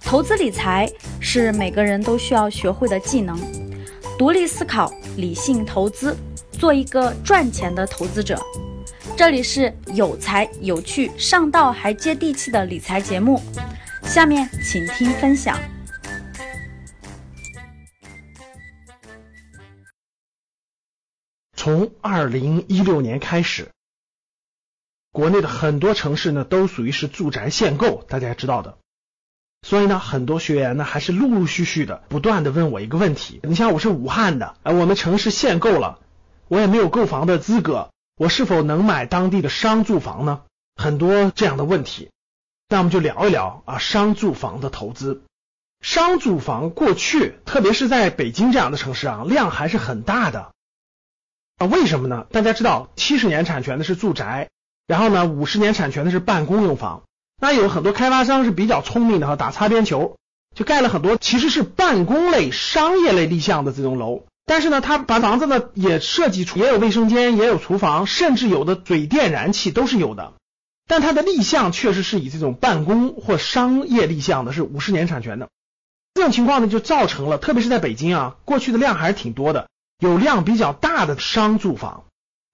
[0.00, 3.38] 投资理财是每个人都需要学会的技能，
[4.18, 6.16] 独立思考，理性投资，
[6.50, 8.40] 做一个赚钱的投资者。
[9.16, 13.40] 这里是有才有趣、上道还接地气的理财节目，
[14.02, 15.56] 下面请听分享。
[21.54, 23.68] 从二零一六年开始，
[25.12, 28.78] 国内的很多城市呢都属于是住宅限购，大家知道的。
[29.62, 35.98] 所以呢，很多学员呢还是陆陆续续的不断的问我一个问题：你像我是武汉的，哎，我们城市限购了，
[36.48, 40.42] 我也没有购房的资格，我是否能买当地的商住房呢？
[40.76, 42.10] 很多这样的问题，
[42.68, 45.22] 那我们就聊一聊啊，商住房的投资。
[45.82, 50.52] 商住房过去，特别是在北京这样的城市啊，量还是很大的
[51.58, 51.66] 啊。
[51.66, 52.26] 为什么呢？
[52.30, 54.48] 大家知道，七十年产权的是住宅，
[54.90, 57.04] 然后呢，五十年产权的是办公用房。
[57.40, 60.16] 那有很多开发商是比较聪明的哈，打擦边球，
[60.52, 64.24] 就盖了很多其实是办公类、商业类立项的这种楼。
[64.46, 70.32] 但是呢，他把房子呢也设计出也有卫生间，也有厨房，甚至有的水电燃气都是有的。
[70.88, 75.50] 但它的立项确实是以这种办公或商业立项的，是五十年产权的。
[76.14, 79.68] 这种情况呢，就造成了，特别是在北京啊，过去的量还是挺多的，
[80.00, 82.06] 有量比较大的商住房，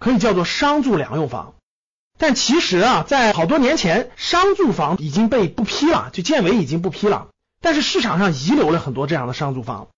[0.00, 1.52] 可以叫做商住两用房。
[2.22, 7.30] 但其实啊，在好多年前，商住房已经被不批了，就建委已经不批了。
[7.60, 9.88] 但是市场上遗留了很多这样的商住房。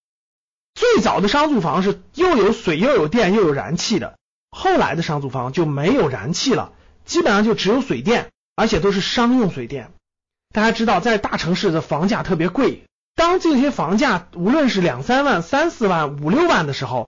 [0.75, 4.17] 最早的商住房是又有水又有电又有燃气的，
[4.51, 6.73] 后来的商住房就没有燃气了，
[7.05, 9.91] 基本上就只有水电，而且都是商用水电。
[10.55, 17.07] 大家知道，在大城市的房价特别贵，当这些房价无论是两三万、三四万、五六万的时候，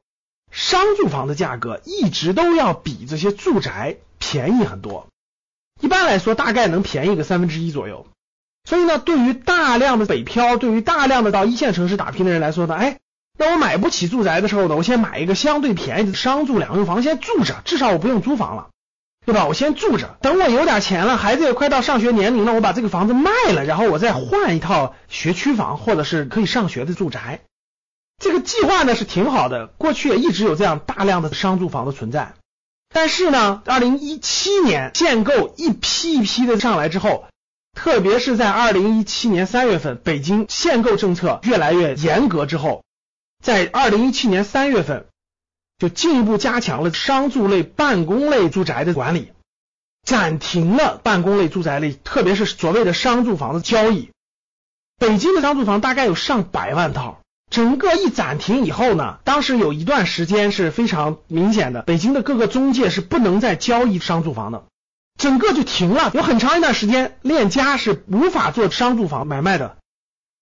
[0.53, 3.97] 商住房的价格一直都要比这些住宅。
[4.29, 5.07] 便宜很多，
[5.81, 8.09] 一般来说大概能便宜个三分之一左右。
[8.69, 12.99] 所以呢，对于大量的北漂，对于大量的到一线城市打拼的人来说呢，哎，
[13.39, 18.71] 那我买不起住宅的时候呢，我先买一个相对便宜的商住两用房，先住着，至少我不用租房了，
[19.25, 19.47] 对吧？
[19.47, 27.43] 我先住着，等我有点钱了，孩子也快到上学年龄了，我把这个房子卖了，然后我再换一套学区房或者是可以上学的住宅。
[28.19, 32.35] 这个计划呢是挺好的，过去也一直有这样大量的商住房的存在。
[32.99, 37.27] 但是呢，二零一七年限购一批一批的上来之后，
[37.75, 42.85] 特别是在二零一七年三月份，北京限购政策越来越严格之后，
[43.45, 45.09] 在二零一七年三月份
[45.77, 49.31] 就进一步加强了商住类、办公类住宅的管理，
[50.03, 54.11] 暂停了办公类住宅类，特别是所谓的商住房的交易。
[54.99, 57.21] 北京的商住房大概有上百万套。
[57.51, 64.65] 整个一暂停以后呢，当时有一段时间是非常明显的，北京的各个中介是不能再交易商住房的，
[65.19, 66.11] 整个就停了。
[66.13, 69.77] 有很长一段时间，链家是无法做商住房买卖的。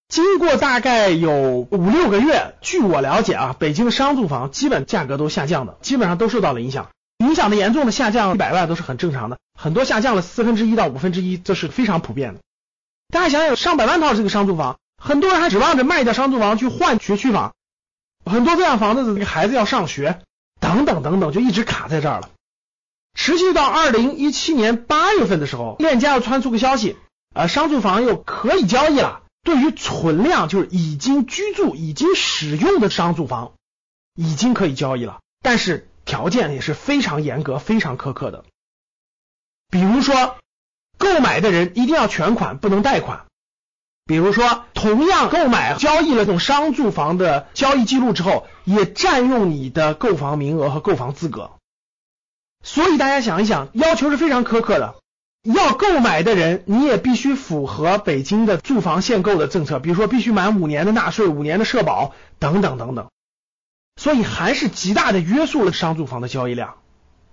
[0.09, 6.89] 经过大概有五六个月，据我了解啊，北京的商住房基本价格都下降的，基本上都受到了影响。
[7.19, 12.41] 影响的严重的下降一百万都是很正常的，很多下降了四分之一到五分之一，这是非常普遍的。
[13.13, 14.77] 大家想想，上百万套这个商住房。
[15.05, 17.55] 很多人还指望着卖掉商住房去换学区房，
[18.25, 20.23] 很多这样房子的孩子要上学，
[20.61, 22.31] 等等等等，就一直卡在这儿了。
[23.13, 26.97] 持续到二零一七年八月份的时候，链家又传出个消息，
[27.35, 29.21] 呃，商住房又可以交易了。
[29.43, 33.53] 对于存量，就是已经居住、已经使用的商住房，
[34.15, 38.47] 已经可以交易了，但是条件也是非常严格、非常苛刻的。
[39.71, 40.39] 比如说，
[40.97, 43.27] 购买的人一定要全款，不能贷款。
[44.07, 51.53] 比如说，同样购买交易了这种商住房的交易记录之后，也占用你的购房名额和购房资格。
[52.63, 54.97] 所以大家想一想，要求是非常苛刻的。
[55.43, 63.09] 要购买的人，你也必须符合北京的住房限购的政策，比如说必须满五年的纳税、五年的社保等等等等。
[64.01, 66.77] 所以还是极大的约束了商住房的交易量。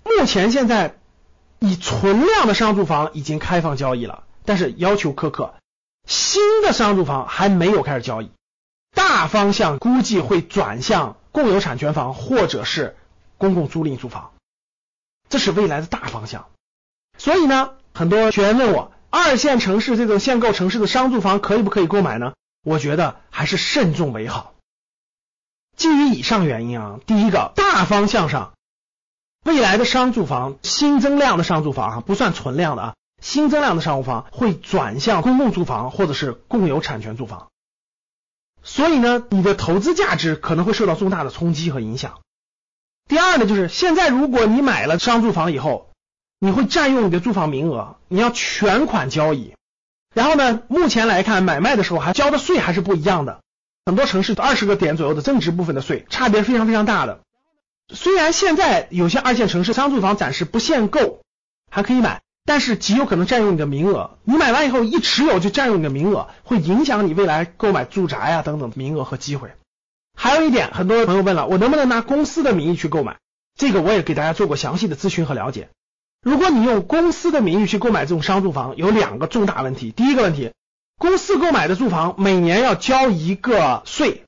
[0.03, 0.95] 目前现在
[1.59, 5.53] 以存量的商住房已经开放交易了，但是要求苛刻。
[6.07, 8.31] 新的商住房还没有开始交易，
[8.95, 12.97] 大方向估计会转向共有产权房或者是
[13.37, 14.33] 公共租赁住房，
[15.29, 16.47] 这是未来的大方向。
[17.17, 22.33] 所以呢，很多学员问我，二线城市这种限购城市的商住房可以不可以购买呢？
[22.63, 24.53] 我觉得还是慎重为好。
[25.77, 28.53] 基于以上原因啊，第一个大方向上，
[29.45, 32.95] 未来的商住房新增量的商住房啊，不算存量的啊。
[33.21, 37.49] 新增量的商务房会转向公共住房或者是共有产权住房，
[38.63, 42.19] 所以呢，你的投资价值可能会受到重大的冲击和影响。
[43.07, 45.91] 第二呢，就是现在如果你买了商住房以后，
[46.39, 49.53] 你会占用你的住房名额，你要全款交易。
[50.13, 53.41] 然后呢，目前来看，买卖的时候还交的税还是不一样的，
[53.85, 57.21] 很多城市二十个点左右的增值部分的税，差别非常非常大的。
[57.93, 61.21] 虽然现在有些二线城市商住房暂时不限购，
[61.69, 64.17] 还可以买，但是极有可能占用你的名额。
[64.25, 69.53] 你买完以后一持有就占用你的名额，会影响你未来购买住宅呀等等名额和机会。
[70.17, 73.19] 还有一点，很多朋友问了，我能不能拿公司的名义去购买？
[73.57, 75.69] 这个我也给大家做过详细的咨询和了解。
[76.21, 79.91] 如果你用公司的名义去购买这种商住房，有两个重大问题。
[79.91, 80.51] 第一个问题，
[80.97, 84.25] 公司购买的住房每年要交一个税，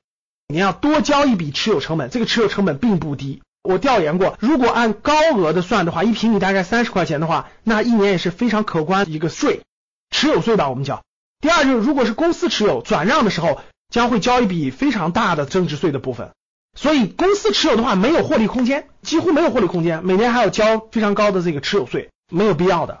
[0.48, 3.42] 你要多交一笔持有成本，这个持有成本并不低。
[3.64, 9.62] 我调研过，如果按高额的算的话，一平米大概三十块钱的话，那一年也是非常可观一个税，
[10.10, 11.02] 持有税吧，我们叫。
[11.40, 16.32] 第二就是，如果是公司持有转让的时候，将会交一笔非常大的增值税的部分。
[16.76, 23.00] 所以公司持有的话没有获利空间，几乎没有获利空间，每年还要交非常高的这个持有税，没有必要的。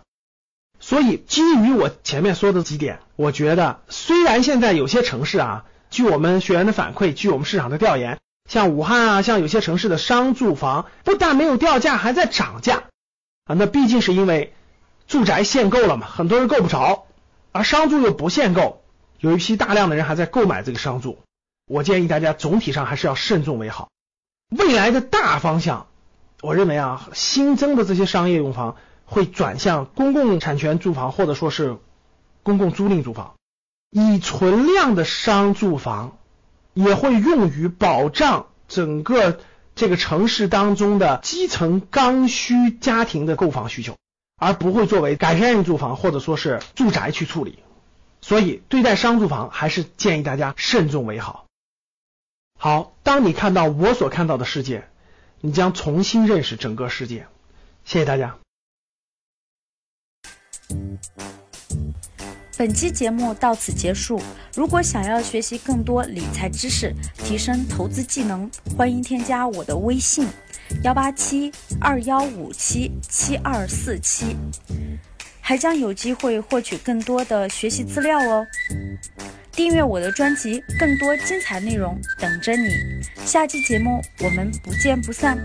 [0.80, 8.18] 所以基于我前面说的几点，我觉得虽然现在有些城市啊，据我们学员的反馈，据我们市场的调研，
[8.48, 12.84] 像武汉啊，像有些城市的商住房不但没有掉价，还在涨价
[13.44, 14.54] 啊，那毕竟是因为
[15.06, 17.06] 住宅限购了嘛，很多人够不着，
[17.52, 18.82] 而商住又不限购，
[19.18, 21.18] 有一批大量的人还在购买这个商住。
[21.66, 23.88] 我建议大家总体上还是要慎重为好。
[24.50, 25.86] 未来的大方向，
[26.42, 28.76] 我认为啊，新增的这些商业用房
[29.06, 31.78] 会转向公共产权住房，或者说是
[32.42, 33.34] 公共租赁住房。
[33.90, 36.18] 以存量的商住房
[36.74, 39.40] 也会用于保障整个
[39.74, 43.96] 这个城市当中的基层刚需家庭的购房需求，
[44.36, 47.58] 而不会作为改善性住房或者说是住宅去处理。
[48.20, 51.46] 所以，对待商住房还是建议大家慎重为好。
[52.58, 54.88] 好，当你看到我所看到的世界，
[55.40, 57.26] 你将重新认识整个世界。
[57.84, 58.38] 谢谢大家。
[62.56, 64.20] 本期节目到此结束。
[64.54, 70.28] 如果想要学习更多理财知识，提升投资技能，欢迎添加我的微信：
[70.84, 74.36] 幺八七二幺五七七二四七，
[75.40, 78.46] 还将有机会获取更多的学习资料哦。
[79.50, 82.68] 订阅我的专辑，更多精彩内容等着你。
[83.24, 85.36] 下期节目我们不见不散。